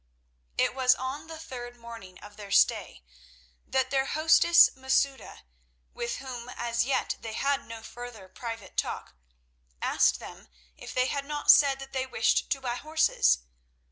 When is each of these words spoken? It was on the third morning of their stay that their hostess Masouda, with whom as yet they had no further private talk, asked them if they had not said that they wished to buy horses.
It 0.57 0.73
was 0.73 0.95
on 0.95 1.27
the 1.27 1.37
third 1.37 1.77
morning 1.77 2.17
of 2.21 2.35
their 2.35 2.49
stay 2.49 3.03
that 3.67 3.91
their 3.91 4.05
hostess 4.07 4.71
Masouda, 4.75 5.43
with 5.93 6.15
whom 6.17 6.49
as 6.49 6.85
yet 6.85 7.17
they 7.19 7.33
had 7.33 7.67
no 7.67 7.83
further 7.83 8.27
private 8.27 8.77
talk, 8.77 9.13
asked 9.79 10.17
them 10.19 10.47
if 10.75 10.91
they 10.91 11.05
had 11.05 11.25
not 11.25 11.51
said 11.51 11.77
that 11.77 11.93
they 11.93 12.07
wished 12.07 12.49
to 12.49 12.59
buy 12.59 12.77
horses. 12.77 13.41